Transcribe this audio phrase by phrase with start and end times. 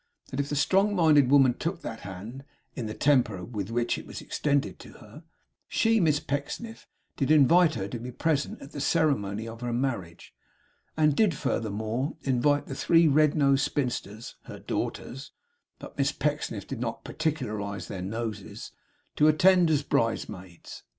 [0.31, 2.43] That if the strong minded women took that hand,
[2.75, 5.23] in the temper in which it was extended to her,
[5.67, 10.33] she, Miss Pecksniff, did invite her to be present at the ceremony of her marriage,
[10.97, 15.33] and did furthermore invite the three red nosed spinsters, her daughters
[15.77, 18.71] (but Miss Pecksniff did not particularize their noses),
[19.17, 20.81] to attend as bridesmaids.